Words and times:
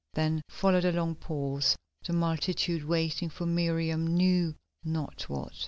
Then 0.15 0.41
followed 0.49 0.83
a 0.83 0.91
long 0.91 1.13
pause, 1.13 1.75
the 2.07 2.13
multitude 2.13 2.83
waiting 2.83 3.29
for 3.29 3.45
Miriam 3.45 4.07
knew 4.07 4.55
not 4.83 5.29
what. 5.29 5.53